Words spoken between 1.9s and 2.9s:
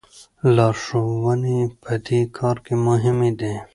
دې کار کې